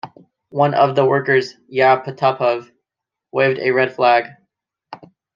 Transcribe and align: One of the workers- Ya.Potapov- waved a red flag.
One 0.49 0.73
of 0.73 0.95
the 0.95 1.05
workers- 1.05 1.53
Ya.Potapov- 1.69 2.71
waved 3.33 3.59
a 3.59 3.69
red 3.69 3.93
flag. 3.93 4.31